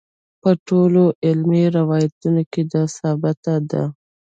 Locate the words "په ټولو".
0.41-1.03